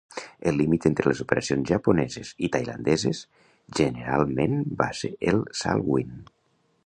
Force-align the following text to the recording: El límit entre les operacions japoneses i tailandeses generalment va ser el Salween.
El 0.51 0.55
límit 0.59 0.85
entre 0.89 1.09
les 1.11 1.19
operacions 1.25 1.69
japoneses 1.73 2.31
i 2.47 2.49
tailandeses 2.55 3.21
generalment 3.81 4.59
va 4.83 4.91
ser 5.03 5.11
el 5.33 5.43
Salween. 5.63 6.19